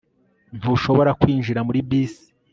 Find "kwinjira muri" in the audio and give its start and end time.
1.21-1.79